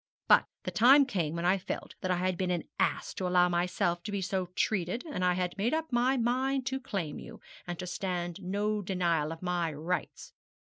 [0.27, 3.49] But the time came when I felt that I had been an ass to allow
[3.49, 7.77] myself to be so treated; and I made up my mind to claim you, and
[7.77, 10.33] to stand no denial of my rights.